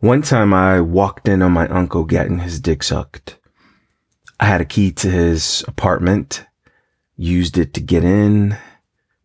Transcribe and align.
One 0.00 0.22
time 0.22 0.54
I 0.54 0.80
walked 0.80 1.28
in 1.28 1.42
on 1.42 1.52
my 1.52 1.68
uncle 1.68 2.04
getting 2.04 2.38
his 2.38 2.58
dick 2.58 2.82
sucked. 2.82 3.38
I 4.40 4.46
had 4.46 4.62
a 4.62 4.64
key 4.64 4.92
to 4.92 5.10
his 5.10 5.62
apartment, 5.68 6.46
used 7.18 7.58
it 7.58 7.74
to 7.74 7.82
get 7.82 8.02
in, 8.02 8.56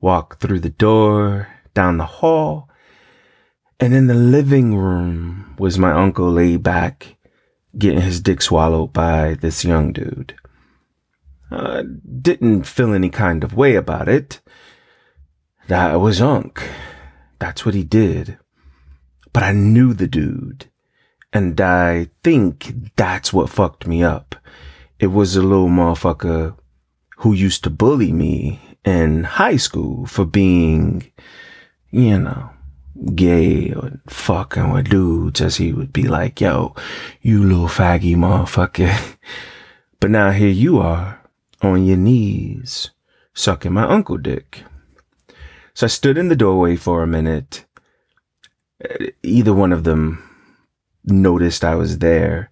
walk 0.02 0.42
through 0.42 0.60
the 0.60 0.70
door, 0.70 1.48
down 1.74 1.96
the 1.96 2.06
hall, 2.06 2.70
and 3.80 3.94
in 3.94 4.08
the 4.08 4.16
living 4.16 4.76
room 4.76 5.56
was 5.58 5.80
my 5.80 5.92
uncle 5.94 6.30
laid 6.30 6.62
back, 6.62 7.16
getting 7.78 8.02
his 8.02 8.20
dick 8.20 8.42
swallowed 8.42 8.92
by 8.92 9.36
this 9.36 9.64
young 9.64 9.94
dude. 9.94 10.36
I 11.50 11.84
didn't 12.22 12.64
feel 12.64 12.94
any 12.94 13.10
kind 13.10 13.46
of 13.46 13.54
way 13.54 13.76
about 13.76 14.10
it. 14.10 14.42
That 15.70 16.02
was 16.02 16.22
Unc. 16.22 16.62
That's 17.40 17.66
what 17.66 17.76
he 17.76 17.86
did 17.86 18.40
but 19.36 19.44
I 19.44 19.52
knew 19.52 19.94
the 19.94 20.08
dude. 20.08 20.68
And 21.34 21.60
I 21.60 22.08
think 22.24 22.74
that's 22.96 23.34
what 23.34 23.50
fucked 23.50 23.86
me 23.86 24.02
up. 24.02 24.38
It 24.98 25.08
was 25.08 25.36
a 25.36 25.42
little 25.42 25.68
motherfucker 25.68 26.56
who 27.18 27.34
used 27.34 27.66
to 27.66 27.70
bully 27.70 28.14
me 28.14 28.78
in 28.86 29.26
high 29.26 29.58
school 29.58 30.06
for 30.06 30.24
being, 30.24 31.12
you 31.92 32.18
know, 32.18 32.50
gay 33.14 33.74
or 33.74 34.00
fucking 34.08 34.72
with 34.72 34.90
dudes 34.90 35.42
as 35.42 35.58
he 35.58 35.74
would 35.74 35.92
be 35.92 36.04
like, 36.04 36.40
yo, 36.40 36.74
you 37.22 37.44
little 37.44 37.68
faggy 37.68 38.16
motherfucker. 38.16 39.18
but 40.00 40.12
now 40.12 40.32
here 40.32 40.48
you 40.48 40.80
are 40.80 41.20
on 41.62 41.84
your 41.84 41.98
knees 41.98 42.92
sucking 43.34 43.74
my 43.74 43.84
uncle 43.84 44.18
dick. 44.18 44.64
So 45.74 45.88
I 45.88 45.90
stood 45.90 46.18
in 46.18 46.30
the 46.30 46.38
doorway 46.38 46.78
for 46.78 47.04
a 47.04 47.08
minute 47.08 47.65
either 49.24 49.54
one 49.54 49.72
of 49.74 49.84
them 49.84 50.24
noticed 51.06 51.64
I 51.64 51.76
was 51.76 52.00
there. 52.00 52.52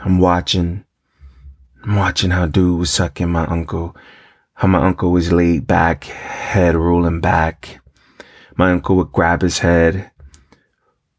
I'm 0.00 0.18
watching. 0.18 0.84
I'm 1.82 1.96
watching 1.96 2.30
how 2.30 2.46
dude 2.46 2.78
was 2.78 2.90
sucking 2.90 3.30
my 3.30 3.46
uncle. 3.46 3.96
How 4.54 4.68
my 4.68 4.84
uncle 4.84 5.10
was 5.12 5.32
laid 5.32 5.66
back, 5.66 6.04
head 6.04 6.74
rolling 6.74 7.20
back. 7.20 7.80
My 8.56 8.70
uncle 8.72 8.96
would 8.96 9.12
grab 9.12 9.40
his 9.40 9.60
head, 9.60 10.10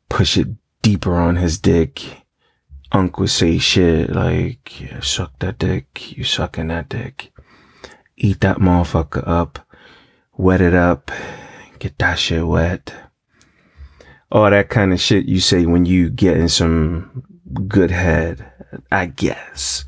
push 0.10 0.38
it 0.38 0.48
deeper 0.84 1.16
on 1.16 1.38
his 1.38 1.58
dick. 1.58 2.02
Uncle 2.92 3.22
would 3.22 3.32
say 3.32 3.58
shit 3.58 4.12
like, 4.12 4.80
yeah, 4.80 5.00
suck 5.00 5.40
that 5.40 5.58
dick, 5.58 6.16
you 6.16 6.24
sucking 6.24 6.68
that 6.68 6.90
dick. 6.90 7.32
Eat 8.16 8.42
that 8.42 8.58
motherfucker 8.58 9.28
up, 9.28 9.66
wet 10.38 10.62
it 10.62 10.76
up, 10.76 11.10
get 11.80 11.98
that 11.98 12.20
shit 12.20 12.46
wet 12.46 12.94
all 14.32 14.50
that 14.50 14.70
kind 14.70 14.94
of 14.94 15.00
shit 15.00 15.26
you 15.26 15.40
say 15.40 15.66
when 15.66 15.86
you 15.86 16.10
get 16.10 16.38
in 16.38 16.48
some 16.48 17.24
good 17.68 17.92
head, 17.92 18.52
I 18.92 19.08
guess. 19.08 19.84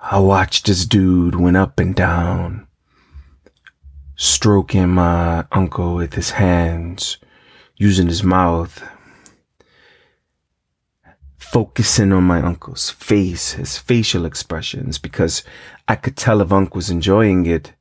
I 0.00 0.18
watched 0.18 0.66
this 0.66 0.86
dude 0.86 1.34
went 1.34 1.56
up 1.56 1.78
and 1.78 1.94
down, 1.94 2.66
stroking 4.16 4.88
my 4.88 5.44
uncle 5.52 5.96
with 5.96 6.14
his 6.14 6.30
hands, 6.30 7.18
using 7.76 8.06
his 8.06 8.22
mouth, 8.22 8.82
focusing 11.36 12.12
on 12.12 12.24
my 12.24 12.40
uncle's 12.40 12.90
face, 12.90 13.52
his 13.52 13.76
facial 13.76 14.24
expressions, 14.24 14.98
because 14.98 15.42
I 15.86 15.96
could 15.96 16.16
tell 16.16 16.40
if 16.40 16.52
Uncle 16.52 16.76
was 16.76 16.90
enjoying 16.90 17.46
it 17.46 17.72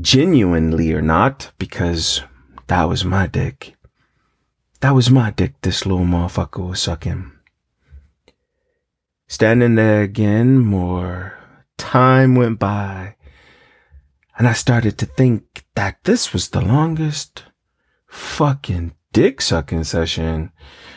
genuinely 0.00 0.92
or 0.92 1.02
not, 1.02 1.52
because 1.58 2.22
that 2.66 2.84
was 2.84 3.04
my 3.04 3.26
dick. 3.26 3.74
That 4.82 4.96
was 4.96 5.12
my 5.12 5.30
dick 5.30 5.54
this 5.62 5.86
little 5.86 6.04
motherfucker 6.04 6.68
was 6.68 6.80
sucking. 6.80 7.30
Standing 9.28 9.76
there 9.76 10.02
again, 10.02 10.58
more 10.58 11.38
time 11.78 12.34
went 12.34 12.58
by, 12.58 13.14
and 14.36 14.48
I 14.48 14.54
started 14.54 14.98
to 14.98 15.06
think 15.06 15.64
that 15.76 16.02
this 16.02 16.32
was 16.32 16.48
the 16.48 16.60
longest 16.60 17.44
fucking 18.08 18.94
dick 19.12 19.40
sucking 19.40 19.84
session. 19.84 20.50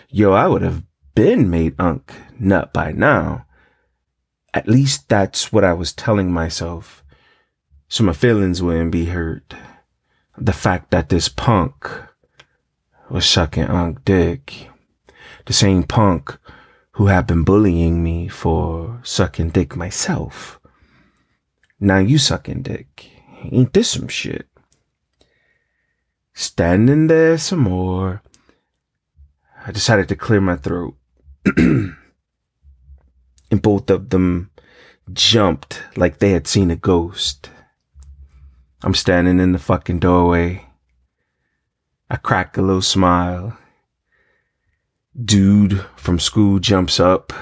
Yo, 0.09 0.31
I 0.33 0.47
would 0.47 0.63
have 0.63 0.81
been 1.13 1.51
made 1.51 1.75
Unc 1.77 2.11
nut 2.39 2.73
by 2.73 2.91
now. 2.91 3.45
At 4.51 4.67
least 4.67 5.09
that's 5.09 5.53
what 5.53 5.63
I 5.63 5.73
was 5.73 5.93
telling 5.93 6.31
myself. 6.31 7.03
So 7.87 8.03
my 8.03 8.13
feelings 8.13 8.63
wouldn't 8.63 8.91
be 8.91 9.05
hurt. 9.05 9.53
The 10.39 10.53
fact 10.53 10.89
that 10.89 11.09
this 11.09 11.29
punk 11.29 11.87
was 13.15 13.25
sucking 13.25 13.63
Unc 13.63 14.03
dick. 14.03 14.67
The 15.45 15.53
same 15.53 15.83
punk 15.83 16.37
who 16.91 17.07
had 17.07 17.27
been 17.27 17.45
bullying 17.45 18.03
me 18.03 18.27
for 18.27 18.99
sucking 19.03 19.51
dick 19.51 19.77
myself. 19.77 20.59
Now 21.79 21.99
you 21.99 22.17
sucking 22.17 22.63
dick. 22.63 23.09
Ain't 23.49 23.71
this 23.71 23.91
some 23.91 24.09
shit? 24.09 24.47
Standing 26.33 27.07
there 27.07 27.37
some 27.37 27.59
more. 27.59 28.21
I 29.65 29.71
decided 29.71 30.09
to 30.09 30.17
clear 30.17 30.41
my 30.41 30.57
throat. 30.57 30.97
and 31.55 31.95
both 33.49 33.89
of 33.89 34.09
them 34.09 34.51
jumped 35.13 35.83
like 35.95 36.19
they 36.19 36.31
had 36.31 36.47
seen 36.47 36.69
a 36.69 36.75
ghost. 36.75 37.49
I'm 38.83 38.93
standing 38.93 39.39
in 39.39 39.53
the 39.53 39.59
fucking 39.59 39.99
doorway. 39.99 40.64
I 42.15 42.17
crack 42.17 42.55
a 42.55 42.61
little 42.61 42.81
smile. 42.81 43.57
Dude 45.21 45.85
from 45.97 46.17
school 46.17 46.59
jumps 46.59 46.97
up. 46.97 47.33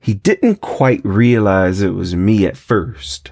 He 0.00 0.12
didn't 0.12 0.60
quite 0.60 1.04
realize 1.04 1.80
it 1.80 1.94
was 1.94 2.16
me 2.16 2.44
at 2.44 2.56
first. 2.56 3.30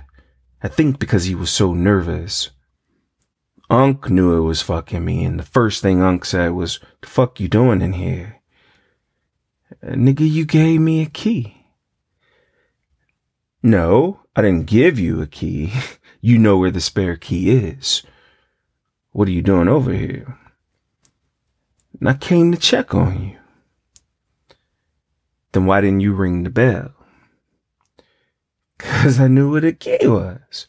I 0.63 0.69
think 0.69 1.01
because 1.01 1.25
he 1.25 1.35
was 1.35 1.51
so 1.51 1.75
nervous. 1.75 2.51
Unc 3.69 4.09
knew 4.09 4.37
it 4.37 4.47
was 4.47 4.63
fucking 4.63 5.05
me, 5.05 5.25
and 5.25 5.41
the 5.41 5.43
first 5.43 5.83
thing 5.83 6.01
Unc 6.01 6.25
said 6.25 6.53
was, 6.53 6.79
The 7.01 7.09
fuck 7.09 7.41
you 7.41 7.49
doing 7.49 7.83
in 7.83 7.95
here? 7.95 8.43
Uh, 9.83 9.95
Nigga, 9.95 10.21
you 10.21 10.45
gave 10.45 10.81
me 10.81 11.03
a 11.03 11.07
key. 11.07 11.67
No, 13.61 14.21
I 14.37 14.43
didn't 14.43 14.67
give 14.67 15.01
you 15.01 15.21
a 15.21 15.27
key. 15.27 15.73
you 16.21 16.39
know 16.39 16.59
where 16.59 16.71
the 16.71 16.81
spare 16.81 17.17
key 17.17 17.51
is. 17.51 18.05
What 19.15 19.29
are 19.29 19.31
you 19.31 19.43
doing 19.43 19.69
over 19.69 19.93
here? 19.93 20.37
And 22.01 22.09
I 22.09 22.15
came 22.15 22.51
to 22.51 22.59
check 22.59 22.97
on 22.97 23.29
you. 23.29 23.39
Then 25.53 25.67
why 25.67 25.81
didn't 25.81 26.01
you 26.01 26.13
ring 26.13 26.43
the 26.43 26.51
bell? 26.51 26.91
Cause 28.79 29.21
I 29.21 29.29
knew 29.29 29.53
what 29.53 29.65
a 29.65 29.73
key 29.73 29.99
was. 30.03 30.67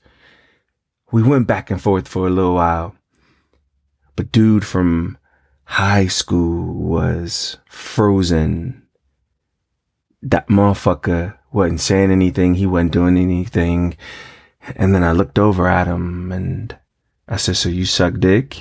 We 1.12 1.24
went 1.24 1.48
back 1.48 1.72
and 1.72 1.82
forth 1.82 2.08
for 2.08 2.28
a 2.28 2.30
little 2.30 2.54
while. 2.54 2.96
But 4.16 4.32
dude 4.32 4.64
from 4.64 5.18
high 5.64 6.06
school 6.06 6.72
was 6.72 7.58
frozen. 7.68 8.84
That 10.22 10.50
motherfucker 10.50 11.36
wasn't 11.52 11.82
saying 11.82 12.12
anything. 12.12 12.54
He 12.54 12.68
wasn't 12.68 12.92
doing 12.92 13.18
anything. 13.18 13.98
And 14.76 14.94
then 14.94 15.04
I 15.04 15.14
looked 15.14 15.40
over 15.40 15.68
at 15.68 15.88
him 15.88 16.32
and 16.32 16.78
I 17.28 17.38
said, 17.38 17.58
so 17.58 17.70
you 17.70 17.86
suck 17.86 18.20
dick? 18.20 18.58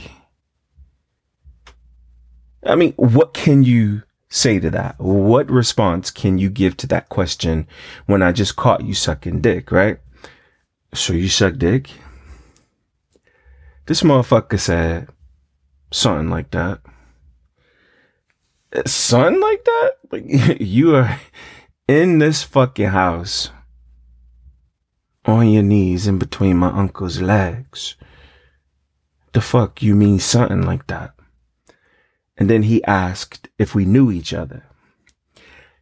I 2.64 2.76
mean, 2.76 2.94
what 2.96 3.34
can 3.34 3.62
you 3.62 4.02
say 4.28 4.58
to 4.58 4.70
that? 4.70 4.98
What 4.98 5.50
response 5.50 6.10
can 6.10 6.38
you 6.38 6.48
give 6.48 6.76
to 6.78 6.86
that 6.88 7.08
question 7.10 7.68
when 8.06 8.22
I 8.22 8.32
just 8.32 8.56
caught 8.56 8.84
you 8.84 8.94
sucking 8.94 9.42
dick, 9.42 9.70
right? 9.70 9.98
So 10.94 11.12
you 11.12 11.28
suck 11.28 11.56
dick? 11.56 11.90
This 13.86 14.02
motherfucker 14.02 14.58
said 14.58 15.08
something 15.90 16.30
like 16.30 16.50
that. 16.52 16.80
Something 18.86 19.40
like 19.40 19.64
that? 19.64 19.90
Like, 20.10 20.24
you 20.60 20.96
are 20.96 21.20
in 21.86 22.18
this 22.18 22.42
fucking 22.42 22.88
house 22.88 23.50
on 25.26 25.48
your 25.48 25.62
knees 25.62 26.06
in 26.06 26.18
between 26.18 26.56
my 26.56 26.68
uncle's 26.68 27.20
legs 27.20 27.96
the 29.34 29.40
fuck 29.40 29.82
you 29.82 29.94
mean 29.94 30.18
something 30.18 30.62
like 30.62 30.86
that? 30.86 31.12
And 32.36 32.48
then 32.48 32.62
he 32.62 32.82
asked 32.84 33.48
if 33.58 33.74
we 33.74 33.84
knew 33.84 34.10
each 34.10 34.32
other. 34.32 34.64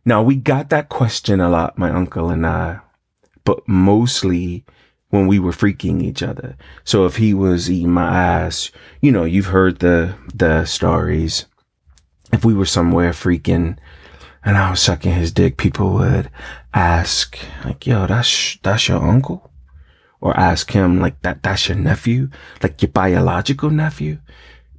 Now 0.05 0.23
we 0.23 0.37
got 0.37 0.71
that 0.71 0.89
question 0.89 1.41
a 1.41 1.49
lot, 1.49 1.79
my 1.79 1.91
uncle 1.91 2.31
and 2.31 2.47
I, 2.47 2.81
but 3.45 3.67
mostly 3.69 4.65
when 5.11 5.27
we 5.27 5.39
were 5.39 5.53
freaking 5.53 6.03
each 6.03 6.23
other. 6.23 6.57
So 6.85 7.05
if 7.05 7.17
he 7.17 7.35
was 7.35 7.71
eating 7.71 7.93
my 7.93 8.11
ass, 8.11 8.71
you 9.01 9.13
know, 9.13 9.25
you've 9.25 9.47
heard 9.47 9.79
the, 9.79 10.17
the 10.35 10.65
stories. 10.65 11.47
If 12.33 12.45
we 12.45 12.55
were 12.55 12.67
somewhere 12.67 13.13
freaking 13.13 13.79
and 14.45 14.57
I 14.57 14.71
was 14.71 14.81
sucking 14.81 15.13
his 15.13 15.31
dick, 15.31 15.57
people 15.57 15.93
would 15.93 16.31
ask 16.75 17.39
like, 17.65 17.87
yo, 17.87 18.07
that's, 18.07 18.59
that's 18.63 18.89
your 18.89 19.07
uncle? 19.07 19.52
Or 20.23 20.39
ask 20.39 20.71
him 20.71 21.01
like 21.01 21.21
that, 21.23 21.43
that's 21.43 21.69
your 21.69 21.77
nephew, 21.77 22.31
like 22.63 22.81
your 22.81 22.91
biological 22.91 23.69
nephew. 23.69 24.19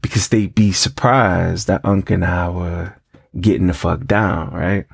because 0.04 0.28
they'd 0.28 0.54
be 0.54 0.72
surprised 0.74 1.66
that 1.68 1.84
Unc 1.86 2.12
and 2.12 2.26
I 2.26 2.50
were 2.50 2.94
getting 3.40 3.68
the 3.68 3.74
fuck 3.74 4.06
down, 4.06 4.52
right? 4.52 4.86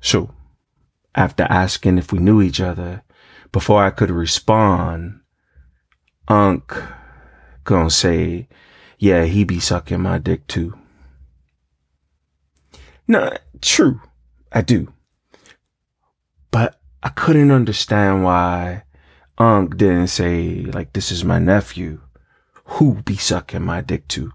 So 0.00 0.32
after 1.14 1.44
asking 1.48 1.96
if 1.96 2.12
we 2.12 2.18
knew 2.18 2.42
each 2.42 2.60
other, 2.60 3.02
before 3.50 3.82
I 3.82 3.90
could 3.90 4.10
respond, 4.10 5.20
Unc 6.28 6.80
gonna 7.64 7.90
say, 7.90 8.46
yeah, 8.98 9.24
he 9.24 9.42
be 9.44 9.58
sucking 9.58 10.02
my 10.02 10.18
dick 10.18 10.46
too. 10.46 10.78
No, 13.08 13.34
true, 13.62 14.00
I 14.52 14.60
do. 14.60 14.92
But 16.50 16.78
I 17.04 17.10
couldn't 17.10 17.50
understand 17.50 18.24
why 18.24 18.84
Unc 19.36 19.76
didn't 19.76 20.08
say, 20.08 20.62
like, 20.62 20.94
this 20.94 21.12
is 21.12 21.22
my 21.22 21.38
nephew 21.38 22.00
who 22.64 22.94
be 23.02 23.16
sucking 23.16 23.62
my 23.62 23.82
dick 23.82 24.08
too. 24.08 24.32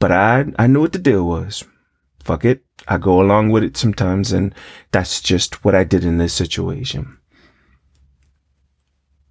But 0.00 0.10
I, 0.10 0.46
I 0.58 0.66
knew 0.66 0.80
what 0.80 0.92
the 0.92 0.98
deal 0.98 1.24
was. 1.24 1.64
Fuck 2.24 2.44
it. 2.44 2.64
I 2.88 2.98
go 2.98 3.20
along 3.22 3.50
with 3.50 3.62
it 3.62 3.76
sometimes 3.76 4.32
and 4.32 4.52
that's 4.90 5.20
just 5.20 5.64
what 5.64 5.76
I 5.76 5.84
did 5.84 6.04
in 6.04 6.18
this 6.18 6.34
situation. 6.34 7.18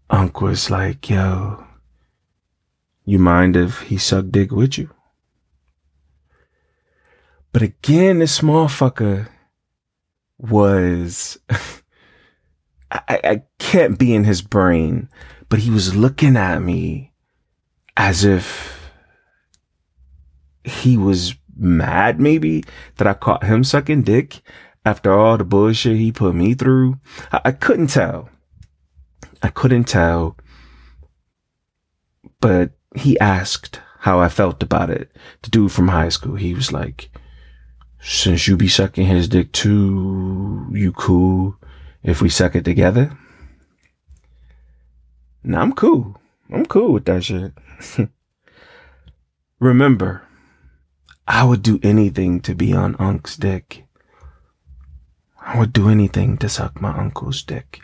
Unc 0.09 0.41
was 0.41 0.69
like, 0.69 1.09
yo, 1.09 1.65
you 3.05 3.19
mind 3.19 3.57
if 3.57 3.81
he 3.81 3.97
sucked 3.97 4.31
dick 4.31 4.51
with 4.51 4.77
you? 4.77 4.89
But 7.51 7.61
again, 7.61 8.19
this 8.19 8.39
motherfucker 8.39 9.27
was, 10.37 11.37
I, 12.91 13.19
I 13.23 13.43
can't 13.57 13.97
be 13.97 14.13
in 14.13 14.25
his 14.25 14.41
brain, 14.41 15.09
but 15.49 15.59
he 15.59 15.69
was 15.69 15.95
looking 15.95 16.35
at 16.35 16.61
me 16.61 17.13
as 17.95 18.25
if 18.25 18.91
he 20.63 20.97
was 20.97 21.35
mad 21.55 22.19
maybe 22.19 22.63
that 22.97 23.07
I 23.07 23.13
caught 23.13 23.43
him 23.43 23.63
sucking 23.63 24.03
dick 24.03 24.41
after 24.83 25.13
all 25.13 25.37
the 25.37 25.43
bullshit 25.43 25.97
he 25.97 26.11
put 26.11 26.35
me 26.35 26.53
through. 26.53 26.99
I, 27.31 27.41
I 27.45 27.51
couldn't 27.51 27.87
tell. 27.87 28.29
I 29.41 29.49
couldn't 29.49 29.85
tell. 29.85 30.37
But 32.39 32.71
he 32.95 33.19
asked 33.19 33.79
how 33.99 34.19
I 34.19 34.27
felt 34.27 34.61
about 34.63 34.89
it. 34.89 35.15
The 35.43 35.49
dude 35.49 35.71
from 35.71 35.87
high 35.89 36.09
school, 36.09 36.35
he 36.35 36.53
was 36.53 36.71
like, 36.71 37.09
since 38.01 38.47
you 38.47 38.57
be 38.57 38.67
sucking 38.67 39.05
his 39.05 39.27
dick 39.27 39.51
too, 39.51 40.67
you 40.71 40.91
cool 40.91 41.55
if 42.03 42.21
we 42.21 42.29
suck 42.29 42.55
it 42.55 42.65
together? 42.65 43.17
Nah, 45.43 45.61
I'm 45.61 45.73
cool. 45.73 46.17
I'm 46.51 46.65
cool 46.65 46.93
with 46.93 47.05
that 47.05 47.23
shit. 47.23 47.53
Remember, 49.59 50.23
I 51.27 51.43
would 51.43 51.61
do 51.61 51.79
anything 51.83 52.41
to 52.41 52.55
be 52.55 52.73
on 52.73 52.95
Unc's 52.99 53.37
dick. 53.37 53.85
I 55.39 55.57
would 55.57 55.73
do 55.73 55.89
anything 55.89 56.37
to 56.37 56.49
suck 56.49 56.79
my 56.79 56.95
uncle's 56.95 57.41
dick. 57.41 57.81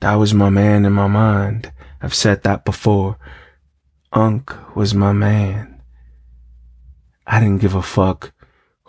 That 0.00 0.14
was 0.14 0.32
my 0.32 0.48
man 0.48 0.86
in 0.86 0.94
my 0.94 1.08
mind. 1.08 1.72
I've 2.00 2.14
said 2.14 2.42
that 2.42 2.64
before. 2.64 3.18
Unc 4.12 4.54
was 4.74 4.94
my 4.94 5.12
man. 5.12 5.82
I 7.26 7.38
didn't 7.38 7.60
give 7.60 7.74
a 7.74 7.82
fuck 7.82 8.32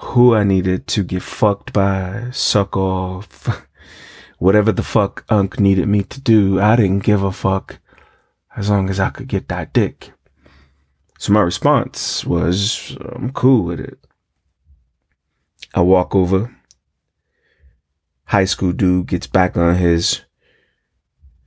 who 0.01 0.35
I 0.35 0.43
needed 0.43 0.87
to 0.87 1.03
get 1.03 1.21
fucked 1.21 1.73
by, 1.73 2.29
suck 2.31 2.75
off, 2.75 3.67
whatever 4.39 4.71
the 4.71 4.83
fuck 4.83 5.23
Unc 5.29 5.59
needed 5.59 5.87
me 5.87 6.03
to 6.03 6.19
do. 6.19 6.59
I 6.59 6.75
didn't 6.75 7.03
give 7.03 7.23
a 7.23 7.31
fuck 7.31 7.79
as 8.55 8.69
long 8.69 8.89
as 8.89 8.99
I 8.99 9.09
could 9.09 9.27
get 9.27 9.47
that 9.49 9.73
dick. 9.73 10.11
So 11.19 11.33
my 11.33 11.41
response 11.41 12.25
was, 12.25 12.97
I'm 12.99 13.31
cool 13.31 13.63
with 13.63 13.79
it. 13.79 13.99
I 15.73 15.81
walk 15.81 16.15
over. 16.15 16.55
High 18.25 18.45
school 18.45 18.71
dude 18.71 19.07
gets 19.07 19.27
back 19.27 19.55
on 19.55 19.75
his 19.75 20.21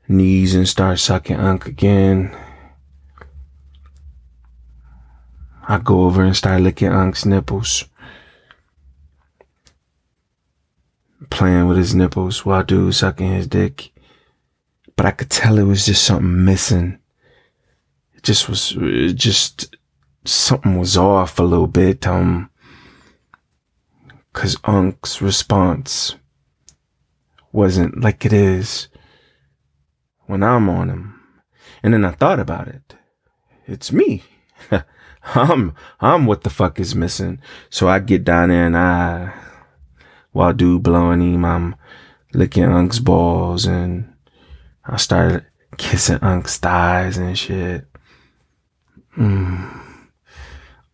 knees 0.06 0.54
and 0.54 0.68
starts 0.68 1.02
sucking 1.02 1.36
Unc 1.36 1.66
again. 1.66 2.34
I 5.66 5.78
go 5.78 6.02
over 6.02 6.22
and 6.22 6.36
start 6.36 6.60
licking 6.60 6.92
Unc's 6.92 7.26
nipples. 7.26 7.86
Playing 11.34 11.66
with 11.66 11.76
his 11.76 11.94
nipples 11.94 12.46
while 12.46 12.62
dude 12.62 12.94
sucking 12.94 13.32
his 13.32 13.48
dick. 13.48 13.90
But 14.96 15.06
I 15.06 15.10
could 15.10 15.30
tell 15.30 15.58
it 15.58 15.64
was 15.64 15.84
just 15.84 16.04
something 16.04 16.44
missing 16.44 17.00
It 18.14 18.22
just 18.22 18.48
was 18.48 18.70
just 19.14 19.76
something 20.24 20.78
was 20.78 20.96
off 20.96 21.38
a 21.40 21.42
little 21.42 21.66
bit. 21.66 22.06
Um, 22.06 22.50
cause 24.32 24.56
Unc's 24.64 25.20
response 25.20 26.14
wasn't 27.52 28.00
like 28.00 28.24
it 28.24 28.32
is 28.32 28.88
when 30.26 30.42
I'm 30.42 30.68
on 30.68 30.88
him. 30.88 31.20
And 31.82 31.92
then 31.92 32.04
I 32.04 32.12
thought 32.12 32.40
about 32.40 32.68
it. 32.68 32.94
It's 33.66 33.92
me. 33.92 34.22
I'm, 35.34 35.74
I'm 36.00 36.26
what 36.26 36.42
the 36.42 36.50
fuck 36.50 36.78
is 36.78 36.94
missing. 36.94 37.40
So 37.70 37.88
I 37.88 37.98
get 37.98 38.24
down 38.24 38.50
there 38.50 38.66
and 38.66 38.76
I, 38.76 39.32
while 40.34 40.52
dude 40.52 40.82
blowing 40.82 41.22
him, 41.22 41.44
I'm 41.44 41.76
licking 42.34 42.64
Unc's 42.64 42.98
balls 42.98 43.66
and 43.66 44.12
I 44.84 44.96
started 44.96 45.46
kissing 45.78 46.18
Unc's 46.22 46.58
thighs 46.58 47.16
and 47.16 47.38
shit. 47.38 47.86
Mm. 49.16 49.80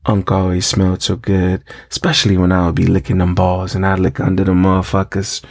Unc 0.04 0.30
always 0.30 0.66
smelled 0.66 1.02
so 1.02 1.16
good, 1.16 1.64
especially 1.90 2.36
when 2.36 2.52
I 2.52 2.66
would 2.66 2.74
be 2.74 2.86
licking 2.86 3.18
them 3.18 3.34
balls 3.34 3.74
and 3.74 3.86
I'd 3.86 3.98
lick 3.98 4.20
under 4.20 4.44
the 4.44 4.52
motherfuckers. 4.52 5.42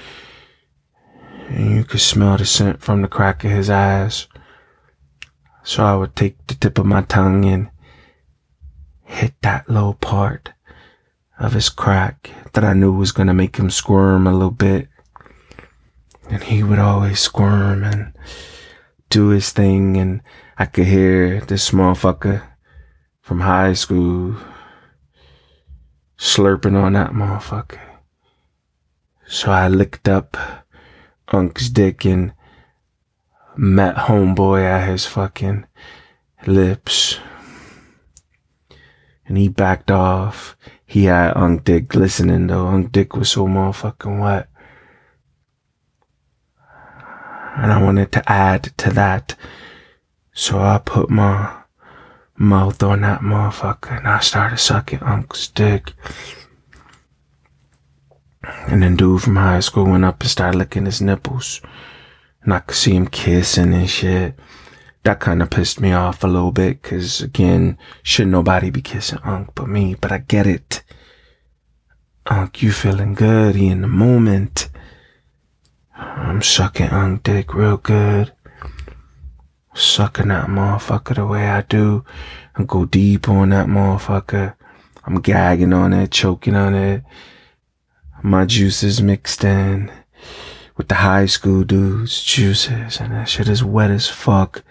And 1.47 1.75
you 1.75 1.83
could 1.83 1.99
smell 1.99 2.37
the 2.37 2.45
scent 2.45 2.81
from 2.81 3.01
the 3.01 3.07
crack 3.07 3.43
of 3.43 3.49
his 3.49 3.71
eyes. 3.71 4.27
So 5.63 5.83
I 5.83 5.95
would 5.95 6.15
take 6.15 6.45
the 6.45 6.53
tip 6.53 6.77
of 6.77 6.85
my 6.85 7.01
tongue 7.01 7.45
and 7.45 7.69
hit 9.03 9.33
that 9.41 9.67
low 9.67 9.93
part 9.93 10.53
of 11.39 11.53
his 11.53 11.69
crack 11.69 12.29
that 12.53 12.63
I 12.63 12.73
knew 12.73 12.91
was 12.93 13.11
gonna 13.11 13.33
make 13.33 13.55
him 13.55 13.69
squirm 13.69 14.27
a 14.27 14.33
little 14.33 14.51
bit. 14.51 14.89
And 16.29 16.43
he 16.43 16.61
would 16.61 16.79
always 16.79 17.19
squirm 17.19 17.83
and 17.83 18.13
do 19.09 19.29
his 19.29 19.51
thing 19.51 19.97
and 19.97 20.21
I 20.57 20.65
could 20.65 20.85
hear 20.85 21.39
this 21.41 21.71
motherfucker 21.71 22.43
from 23.21 23.39
high 23.39 23.73
school 23.73 24.35
slurping 26.17 26.75
on 26.75 26.93
that 26.93 27.11
motherfucker. 27.11 27.79
So 29.25 29.51
I 29.51 29.67
licked 29.67 30.09
up 30.09 30.35
Unc's 31.29 31.69
dick 31.69 32.05
and 32.05 32.33
met 33.55 33.95
homeboy 33.95 34.63
at 34.63 34.89
his 34.89 35.05
fucking 35.05 35.65
lips. 36.45 37.19
And 39.25 39.37
he 39.37 39.47
backed 39.47 39.91
off. 39.91 40.57
He 40.89 41.03
had 41.03 41.37
Unc 41.37 41.65
Dick 41.65 41.87
glistening 41.87 42.47
though. 42.47 42.65
Unc 42.65 42.91
Dick 42.91 43.15
was 43.15 43.29
so 43.29 43.45
motherfucking 43.45 44.19
wet. 44.19 44.49
And 47.57 47.71
I 47.71 47.79
wanted 47.79 48.11
to 48.13 48.31
add 48.31 48.75
to 48.77 48.89
that. 48.93 49.35
So 50.33 50.57
I 50.57 50.79
put 50.79 51.11
my 51.11 51.61
mouth 52.35 52.81
on 52.81 53.01
that 53.01 53.21
motherfucker 53.21 53.99
and 53.99 54.07
I 54.07 54.19
started 54.21 54.57
sucking 54.57 55.03
Unc's 55.03 55.49
dick. 55.49 55.93
And 58.41 58.81
then 58.81 58.95
dude 58.95 59.21
from 59.21 59.35
high 59.35 59.59
school 59.59 59.85
went 59.85 60.05
up 60.05 60.21
and 60.21 60.29
started 60.31 60.57
licking 60.57 60.85
his 60.85 61.01
nipples. 61.01 61.61
And 62.41 62.51
I 62.51 62.61
could 62.61 62.75
see 62.75 62.95
him 62.95 63.05
kissing 63.05 63.75
and 63.75 63.87
shit. 63.87 64.39
That 65.03 65.19
kind 65.19 65.41
of 65.41 65.49
pissed 65.49 65.79
me 65.79 65.91
off 65.93 66.23
a 66.23 66.27
little 66.27 66.51
bit 66.51 66.81
because 66.81 67.21
again, 67.21 67.77
should 68.03 68.27
nobody 68.27 68.69
be 68.69 68.81
kissing 68.81 69.19
Unc 69.23 69.55
but 69.55 69.67
me, 69.67 69.95
but 69.95 70.11
I 70.11 70.19
get 70.19 70.45
it. 70.45 70.83
Unc, 72.25 72.61
you 72.61 72.71
feeling 72.71 73.13
good, 73.13 73.55
he 73.55 73.67
in 73.67 73.81
the 73.81 73.87
moment. 73.87 74.69
I'm 75.95 76.41
sucking 76.41 76.89
Unc 76.89 77.23
dick 77.23 77.53
real 77.53 77.77
good 77.77 78.33
sucking 79.79 80.27
that 80.27 80.47
motherfucker 80.47 81.15
the 81.15 81.25
way 81.25 81.47
I 81.47 81.61
do 81.61 82.03
and 82.55 82.67
go 82.67 82.85
deep 82.85 83.29
on 83.29 83.49
that 83.49 83.67
motherfucker. 83.67 84.55
I'm 85.05 85.21
gagging 85.21 85.73
on 85.73 85.93
it, 85.93 86.11
choking 86.11 86.55
on 86.55 86.75
it. 86.75 87.03
My 88.21 88.45
juices 88.45 89.01
mixed 89.01 89.43
in 89.43 89.91
with 90.79 90.87
the 90.87 90.95
high 90.95 91.25
school 91.25 91.65
dudes' 91.65 92.23
juices 92.23 93.01
and 93.01 93.11
that 93.11 93.27
shit 93.27 93.49
is 93.49 93.61
wet 93.61 93.91
as 93.91 94.07
fuck. 94.07 94.63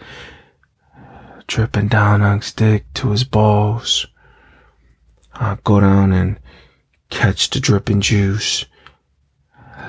Dripping 1.46 1.88
down 1.88 2.22
Unc's 2.22 2.50
dick 2.52 2.86
to 2.94 3.10
his 3.10 3.24
balls. 3.24 4.06
I 5.34 5.58
go 5.62 5.80
down 5.80 6.12
and 6.12 6.40
catch 7.10 7.50
the 7.50 7.60
dripping 7.60 8.00
juice, 8.00 8.64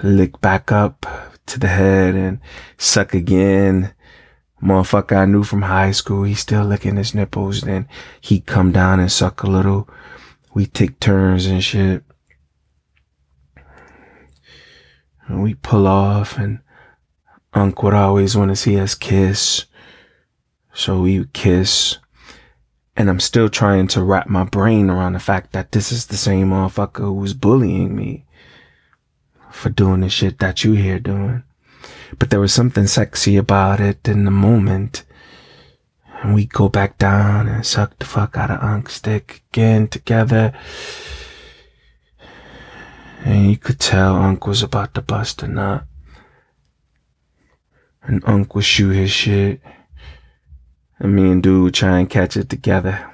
lick 0.03 0.41
back 0.41 0.73
up 0.73 1.05
to 1.45 1.57
the 1.57 1.69
head 1.69 2.15
and 2.15 2.41
suck 2.77 3.13
again 3.13 3.93
Motherfucker 4.61 5.15
I 5.15 5.25
knew 5.25 5.43
from 5.43 5.61
high 5.61 5.91
school, 5.91 6.23
he 6.23 6.33
still 6.33 6.65
licking 6.65 6.97
his 6.97 7.15
nipples. 7.15 7.61
Then 7.61 7.87
he'd 8.19 8.45
come 8.45 8.71
down 8.71 8.99
and 8.99 9.11
suck 9.11 9.43
a 9.43 9.47
little. 9.47 9.89
We 10.53 10.65
take 10.65 10.99
turns 10.99 11.45
and 11.45 11.63
shit. 11.63 12.03
And 15.29 15.41
we 15.41 15.53
pull 15.53 15.87
off 15.87 16.37
and 16.37 16.59
Unc 17.53 17.81
would 17.81 17.93
always 17.93 18.35
want 18.35 18.49
to 18.49 18.55
see 18.55 18.79
us 18.79 18.95
kiss. 18.95 19.65
So 20.73 21.01
we 21.01 21.19
would 21.19 21.33
kiss. 21.33 21.97
And 22.97 23.09
I'm 23.09 23.19
still 23.19 23.47
trying 23.47 23.87
to 23.89 24.03
wrap 24.03 24.27
my 24.27 24.43
brain 24.43 24.89
around 24.89 25.13
the 25.13 25.19
fact 25.19 25.53
that 25.53 25.71
this 25.71 25.91
is 25.91 26.07
the 26.07 26.17
same 26.17 26.49
motherfucker 26.49 26.99
who 26.99 27.13
was 27.13 27.33
bullying 27.33 27.95
me 27.95 28.25
for 29.51 29.69
doing 29.69 30.01
the 30.01 30.09
shit 30.09 30.39
that 30.39 30.63
you 30.63 30.73
here 30.73 30.99
doing. 30.99 31.43
But 32.17 32.29
there 32.29 32.39
was 32.39 32.53
something 32.53 32.87
sexy 32.87 33.37
about 33.37 33.79
it 33.79 34.07
in 34.07 34.25
the 34.25 34.31
moment. 34.31 35.03
And 36.21 36.35
we 36.35 36.45
go 36.45 36.67
back 36.67 36.97
down 36.97 37.47
and 37.47 37.65
suck 37.65 37.97
the 37.99 38.05
fuck 38.05 38.35
out 38.35 38.51
of 38.51 38.61
Unc's 38.61 38.99
dick 38.99 39.43
again 39.53 39.87
together. 39.87 40.53
And 43.19 43.49
you 43.49 43.57
could 43.57 43.79
tell 43.79 44.15
Unc 44.15 44.47
was 44.47 44.63
about 44.63 44.93
to 44.93 45.01
bust 45.01 45.43
a 45.43 45.47
nut. 45.47 45.85
And 48.01 48.23
Unc 48.25 48.55
would 48.55 48.65
shoot 48.65 48.91
his 48.91 49.11
shit. 49.11 49.61
And 50.99 51.15
me 51.15 51.31
and 51.31 51.43
dude 51.43 51.63
would 51.63 51.73
try 51.73 51.99
and 51.99 52.09
catch 52.09 52.37
it 52.37 52.49
together. 52.49 53.09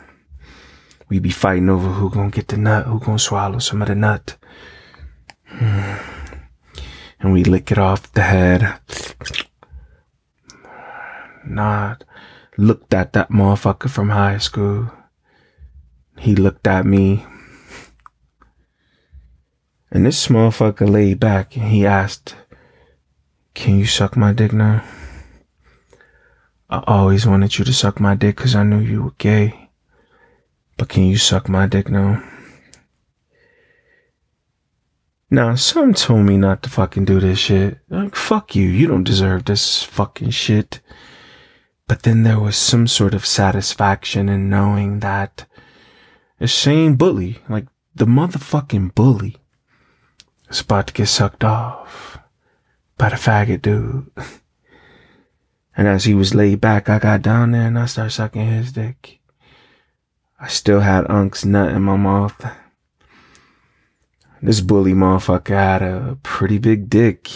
We 1.10 1.20
be 1.20 1.30
fighting 1.30 1.70
over 1.70 1.88
who 1.88 2.10
gonna 2.10 2.32
get 2.32 2.48
the 2.48 2.58
nut, 2.58 2.86
who 2.86 3.00
gonna 3.00 3.20
swallow 3.20 3.60
some 3.60 3.82
of 3.82 3.88
the 3.88 3.96
nut. 3.96 4.38
And 7.18 7.34
we 7.34 7.44
lick 7.44 7.72
it 7.72 7.78
off 7.78 8.12
the 8.12 8.22
head. 8.22 8.80
Not 11.46 12.04
looked 12.58 12.94
at 12.94 13.14
that 13.14 13.30
motherfucker 13.30 13.90
from 13.90 14.10
high 14.10 14.38
school. 14.38 14.92
He 16.18 16.36
looked 16.36 16.68
at 16.68 16.86
me. 16.86 17.26
And 19.96 20.06
this 20.06 20.28
motherfucker 20.28 20.90
laid 20.90 21.22
back 21.22 21.56
and 21.56 21.70
he 21.70 21.86
asked, 21.86 22.36
Can 23.54 23.80
you 23.80 23.86
suck 23.86 24.18
my 24.18 24.34
dick 24.34 24.52
now? 24.52 24.84
I 26.70 26.84
always 26.86 27.26
wanted 27.26 27.58
you 27.58 27.64
to 27.64 27.72
suck 27.72 28.02
my 28.02 28.14
dick 28.14 28.36
because 28.36 28.56
I 28.56 28.64
knew 28.64 28.82
you 28.82 29.04
were 29.04 29.16
gay. 29.18 29.70
But 30.76 30.90
can 30.90 31.06
you 31.06 31.16
suck 31.16 31.48
my 31.48 31.66
dick 31.66 31.90
now? 31.90 32.22
Now, 35.32 35.56
some 35.56 35.94
told 35.94 36.26
me 36.26 36.36
not 36.36 36.62
to 36.64 36.70
fucking 36.70 37.06
do 37.06 37.22
this 37.22 37.40
shit. 37.40 37.78
Like, 37.88 38.18
fuck 38.18 38.54
you. 38.54 38.68
You 38.68 38.88
don't 38.88 39.06
deserve 39.06 39.46
this 39.46 39.82
fucking 39.82 40.32
shit. 40.32 40.82
But 41.88 42.04
then 42.04 42.24
there 42.24 42.42
was 42.42 42.58
some 42.58 42.88
sort 42.88 43.14
of 43.14 43.26
satisfaction 43.26 44.28
in 44.28 44.50
knowing 44.50 45.00
that 45.00 45.46
the 46.38 46.50
same 46.50 46.98
bully, 46.98 47.40
like 47.48 47.68
the 47.96 48.06
motherfucking 48.06 48.94
bully, 48.94 49.38
is 50.50 50.62
about 50.62 50.88
to 50.88 50.94
get 50.94 51.08
sucked 51.08 51.44
off 51.44 52.20
by 52.98 53.10
the 53.10 53.16
faggot 53.16 53.62
dude. 53.62 54.10
And 55.78 55.88
as 55.88 56.06
he 56.06 56.14
was 56.14 56.34
laid 56.34 56.62
back, 56.62 56.88
I 56.88 57.00
got 57.00 57.22
down 57.22 57.52
there 57.52 57.68
and 57.68 57.78
I 57.78 57.86
started 57.86 58.12
sucking 58.12 58.48
his 58.48 58.72
dick. 58.72 59.20
I 60.40 60.48
still 60.48 60.80
had 60.80 61.10
Unc's 61.10 61.44
nut 61.44 61.72
in 61.72 61.82
my 61.82 61.98
mouth. 61.98 62.46
This 64.42 64.62
bully 64.62 64.94
motherfucker 64.94 65.50
had 65.56 65.82
a 65.82 66.18
pretty 66.24 66.60
big 66.60 66.90
dick. 66.90 67.30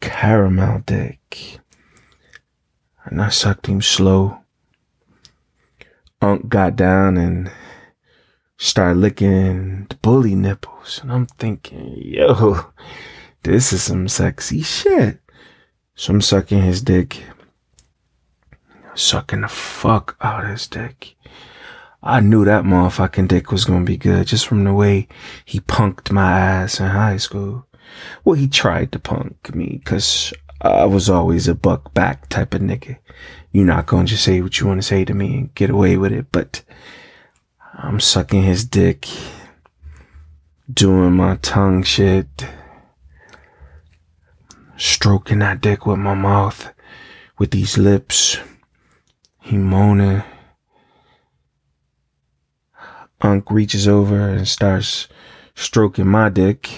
Caramel 0.00 0.82
dick. 0.86 1.58
And 3.04 3.22
I 3.22 3.30
sucked 3.30 3.66
him 3.66 3.80
slow. 3.80 4.40
Unc 6.20 6.48
got 6.48 6.76
down 6.76 7.16
and 7.16 7.50
started 8.58 8.98
licking 8.98 9.86
the 9.88 9.94
bully 9.96 10.34
nipples. 10.34 11.00
And 11.02 11.10
I'm 11.10 11.26
thinking, 11.26 11.94
yo, 11.96 12.66
this 13.44 13.72
is 13.72 13.84
some 13.84 14.08
sexy 14.08 14.62
shit. 14.62 15.20
So 15.94 16.12
I'm 16.12 16.20
sucking 16.20 16.62
his 16.62 16.82
dick. 16.82 17.22
Sucking 18.94 19.42
the 19.42 19.48
fuck 19.48 20.16
out 20.20 20.44
of 20.44 20.50
his 20.50 20.66
dick. 20.66 21.14
I 22.02 22.20
knew 22.20 22.44
that 22.44 22.64
motherfucking 22.64 23.28
dick 23.28 23.50
was 23.50 23.64
gonna 23.64 23.84
be 23.84 23.96
good 23.96 24.26
just 24.26 24.46
from 24.46 24.64
the 24.64 24.74
way 24.74 25.08
he 25.44 25.60
punked 25.60 26.12
my 26.12 26.38
ass 26.38 26.78
in 26.78 26.86
high 26.86 27.16
school. 27.16 27.66
Well, 28.24 28.34
he 28.34 28.48
tried 28.48 28.92
to 28.92 28.98
punk 28.98 29.54
me 29.54 29.80
because 29.82 30.32
I 30.60 30.84
was 30.84 31.08
always 31.08 31.48
a 31.48 31.54
buck 31.54 31.94
back 31.94 32.28
type 32.28 32.54
of 32.54 32.60
nigga. 32.60 32.98
You're 33.52 33.66
not 33.66 33.86
gonna 33.86 34.04
just 34.04 34.24
say 34.24 34.40
what 34.40 34.60
you 34.60 34.66
want 34.66 34.80
to 34.80 34.86
say 34.86 35.04
to 35.04 35.14
me 35.14 35.36
and 35.36 35.54
get 35.54 35.70
away 35.70 35.96
with 35.96 36.12
it, 36.12 36.26
but 36.30 36.62
I'm 37.78 38.00
sucking 38.00 38.42
his 38.42 38.64
dick, 38.64 39.08
doing 40.72 41.12
my 41.12 41.36
tongue 41.36 41.82
shit 41.82 42.46
stroking 44.78 45.40
that 45.40 45.60
dick 45.60 45.84
with 45.84 45.98
my 45.98 46.14
mouth, 46.14 46.72
with 47.36 47.50
these 47.50 47.76
lips. 47.76 48.38
He 49.40 49.58
moaning. 49.58 50.22
Unc 53.20 53.50
reaches 53.50 53.88
over 53.88 54.28
and 54.28 54.46
starts 54.46 55.08
stroking 55.54 56.06
my 56.06 56.28
dick. 56.28 56.70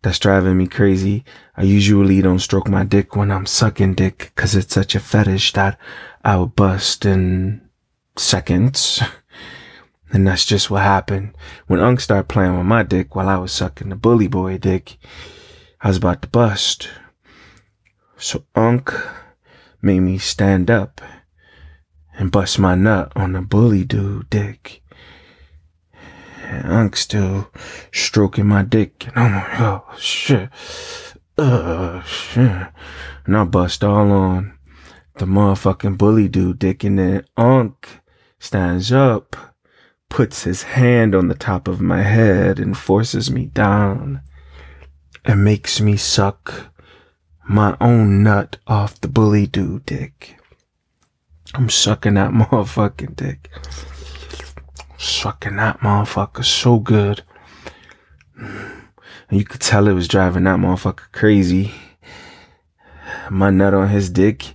That's 0.00 0.18
driving 0.18 0.56
me 0.56 0.66
crazy. 0.66 1.24
I 1.56 1.64
usually 1.64 2.22
don't 2.22 2.38
stroke 2.38 2.68
my 2.68 2.84
dick 2.84 3.14
when 3.14 3.30
I'm 3.30 3.46
sucking 3.46 3.94
dick 3.94 4.32
because 4.34 4.54
it's 4.54 4.72
such 4.72 4.94
a 4.94 5.00
fetish 5.00 5.52
that 5.52 5.78
I 6.24 6.36
would 6.36 6.56
bust 6.56 7.04
in 7.04 7.67
seconds. 8.20 9.02
And 10.10 10.26
that's 10.26 10.46
just 10.46 10.70
what 10.70 10.82
happened. 10.82 11.36
When 11.66 11.80
Unc 11.80 12.00
started 12.00 12.28
playing 12.28 12.56
with 12.56 12.66
my 12.66 12.82
dick 12.82 13.14
while 13.14 13.28
I 13.28 13.36
was 13.36 13.52
sucking 13.52 13.90
the 13.90 13.96
bully 13.96 14.26
boy 14.26 14.56
dick, 14.58 14.96
I 15.80 15.88
was 15.88 15.98
about 15.98 16.22
to 16.22 16.28
bust. 16.28 16.88
So 18.16 18.44
Unc 18.54 18.92
made 19.82 20.00
me 20.00 20.18
stand 20.18 20.70
up 20.70 21.00
and 22.14 22.32
bust 22.32 22.58
my 22.58 22.74
nut 22.74 23.12
on 23.14 23.32
the 23.32 23.42
bully 23.42 23.84
dude 23.84 24.30
dick. 24.30 24.82
And 26.42 26.94
still 26.94 27.50
stroking 27.92 28.46
my 28.46 28.62
dick. 28.62 29.06
And 29.08 29.18
I'm 29.18 29.34
like, 29.34 29.60
oh 29.60 29.84
shit. 29.98 30.48
Uh, 31.36 32.02
shit. 32.02 32.68
And 33.26 33.36
I 33.36 33.44
bust 33.44 33.84
all 33.84 34.10
on 34.10 34.58
the 35.16 35.26
motherfucking 35.26 35.98
bully 35.98 36.28
dude 36.28 36.58
dick. 36.58 36.82
And 36.82 36.98
then 36.98 37.24
Unc 37.36 37.86
stands 38.38 38.92
up 38.92 39.36
puts 40.08 40.44
his 40.44 40.62
hand 40.62 41.14
on 41.14 41.28
the 41.28 41.34
top 41.34 41.68
of 41.68 41.80
my 41.80 42.02
head 42.02 42.58
and 42.58 42.76
forces 42.76 43.30
me 43.30 43.46
down 43.46 44.22
and 45.24 45.44
makes 45.44 45.80
me 45.80 45.96
suck 45.96 46.72
my 47.48 47.76
own 47.80 48.22
nut 48.22 48.56
off 48.66 49.00
the 49.00 49.08
bully 49.08 49.46
dude 49.46 49.86
dick. 49.86 50.36
I'm 51.54 51.68
sucking 51.68 52.14
that 52.14 52.30
motherfucking 52.32 53.16
dick. 53.16 53.50
Sucking 54.98 55.56
that 55.56 55.80
motherfucker 55.80 56.44
so 56.44 56.78
good. 56.78 57.22
And 58.36 59.38
you 59.38 59.44
could 59.44 59.60
tell 59.60 59.88
it 59.88 59.92
was 59.92 60.08
driving 60.08 60.44
that 60.44 60.58
motherfucker 60.58 61.12
crazy. 61.12 61.72
My 63.30 63.50
nut 63.50 63.74
on 63.74 63.88
his 63.88 64.10
dick. 64.10 64.54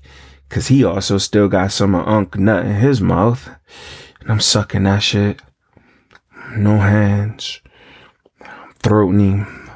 Cause 0.50 0.68
he 0.68 0.84
also 0.84 1.18
still 1.18 1.48
got 1.48 1.72
some 1.72 1.96
of 1.96 2.36
nut 2.36 2.66
in 2.66 2.76
his 2.76 3.02
mouth. 3.02 3.50
And 4.22 4.32
I'm 4.32 4.40
sucking 4.40 4.84
that 4.84 5.00
shit. 5.00 5.42
No 6.56 6.78
hands. 6.78 7.62
I'm 8.42 8.74
throating 8.76 9.46
him. 9.46 9.70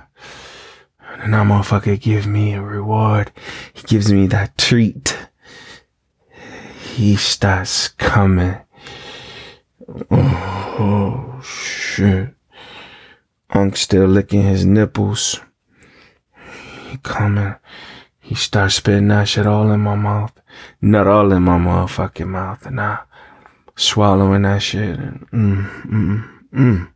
And 1.20 1.34
that 1.34 1.48
motherfucker 1.48 2.00
give 2.00 2.28
me 2.28 2.54
a 2.54 2.62
reward. 2.62 3.32
He 3.74 3.82
gives 3.84 4.12
me 4.14 4.28
that 4.28 4.58
treat. 4.58 5.18
He 6.94 7.16
starts 7.16 7.88
coming. 7.90 8.58
Oh, 10.12 11.42
shit. 11.44 12.34
Unc 13.50 13.76
still 13.78 14.06
licking 14.06 14.44
his 14.44 14.66
nipples. 14.66 15.40
He 16.88 16.98
coming. 16.98 17.56
He 18.28 18.36
starts 18.36 18.76
spitting 18.76 19.08
that 19.08 19.30
shit 19.30 19.48
all 19.48 19.72
in 19.72 19.80
my 19.80 19.96
mouth. 19.96 20.34
Not 20.82 21.08
all 21.08 21.32
in 21.32 21.44
my 21.44 21.58
motherfucking 21.58 22.28
mouth. 22.28 22.66
And 22.66 22.82
I 22.82 23.00
swallowing 23.78 24.42
that 24.42 24.62
shit. 24.62 25.00
And 25.00 25.32
mm, 25.32 25.86
mm, 25.86 26.30
mm. 26.54 26.90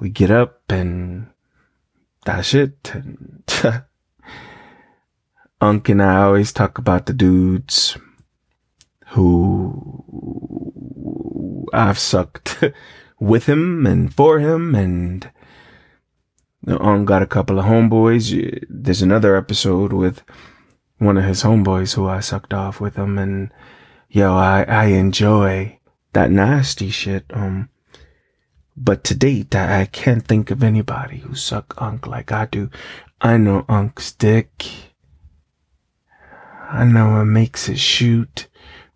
We 0.00 0.10
get 0.10 0.32
up 0.32 0.62
and 0.68 1.28
that's 2.24 2.54
it. 2.54 2.90
And 2.92 3.44
Unc 5.60 5.88
and 5.88 6.02
I 6.02 6.24
always 6.24 6.52
talk 6.52 6.78
about 6.78 7.06
the 7.06 7.12
dudes 7.12 7.96
who 9.10 10.08
I've 11.72 12.00
sucked 12.00 12.64
with 13.20 13.46
him 13.46 13.86
and 13.86 14.12
for 14.12 14.40
him 14.40 14.74
and 14.74 15.30
Um, 16.66 17.04
got 17.04 17.22
a 17.22 17.26
couple 17.26 17.58
of 17.58 17.66
homeboys. 17.66 18.64
There's 18.68 19.02
another 19.02 19.36
episode 19.36 19.92
with 19.92 20.22
one 20.98 21.16
of 21.16 21.24
his 21.24 21.42
homeboys 21.42 21.94
who 21.94 22.08
I 22.08 22.20
sucked 22.20 22.52
off 22.52 22.80
with 22.80 22.96
him, 22.96 23.18
and 23.18 23.52
yo, 24.08 24.34
I 24.34 24.64
I 24.64 24.84
enjoy 24.86 25.78
that 26.12 26.30
nasty 26.30 26.90
shit. 26.90 27.24
Um, 27.32 27.68
but 28.76 29.04
to 29.04 29.14
date, 29.14 29.54
I, 29.54 29.82
I 29.82 29.84
can't 29.86 30.26
think 30.26 30.50
of 30.50 30.62
anybody 30.62 31.18
who 31.18 31.34
suck 31.34 31.74
Unc 31.80 32.06
like 32.06 32.32
I 32.32 32.46
do. 32.46 32.70
I 33.20 33.36
know 33.36 33.64
Unc's 33.68 34.12
dick. 34.12 34.64
I 36.68 36.84
know 36.84 37.12
what 37.12 37.24
makes 37.26 37.68
it 37.68 37.78
shoot, 37.78 38.48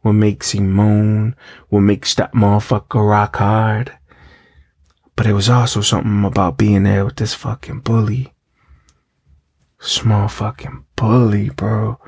what 0.03 0.15
makes 0.15 0.50
him 0.50 0.73
moan, 0.73 1.37
what 1.69 1.83
makes 1.83 2.15
that 2.17 2.33
motherfucker 2.33 3.09
rock 3.09 3.37
hard. 3.37 3.93
But 5.21 5.27
it 5.27 5.35
was 5.35 5.50
also 5.50 5.83
something 5.83 6.25
about 6.25 6.57
being 6.57 6.85
there 6.85 7.05
with 7.05 7.17
this 7.17 7.35
fucking 7.35 7.81
bully. 7.81 8.33
Small 9.79 10.29
fucking 10.29 10.87
bully, 10.97 11.50
bro. 11.50 12.00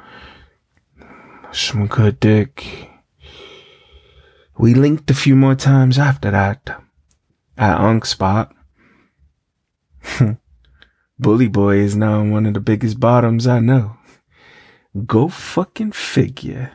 Some 1.52 1.88
good 1.88 2.18
dick. 2.20 2.88
We 4.56 4.72
linked 4.72 5.10
a 5.10 5.14
few 5.14 5.36
more 5.36 5.54
times 5.54 5.98
after 5.98 6.30
that 6.30 6.82
at 7.58 7.80
Unc 7.82 8.06
Spot. 8.06 8.50
Bully 11.18 11.48
Boy 11.48 11.80
is 11.80 11.94
now 11.94 12.24
one 12.24 12.46
of 12.46 12.54
the 12.54 12.60
biggest 12.60 12.98
bottoms 12.98 13.46
I 13.46 13.60
know. 13.60 13.98
Go 15.04 15.28
fucking 15.28 15.92
figure. 15.92 16.72